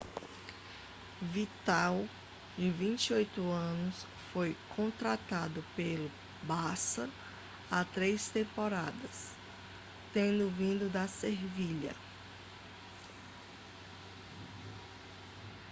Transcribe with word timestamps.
vidal 1.33 2.07
de 2.57 2.71
28 2.71 3.39
anos 3.51 4.03
foi 4.33 4.57
contratado 4.75 5.63
pelo 5.75 6.09
barça 6.41 7.07
há 7.69 7.85
três 7.85 8.27
temporadas 8.27 9.29
tendo 10.11 10.49
vindo 10.49 10.89
do 10.91 11.07
sevilha 11.07 11.95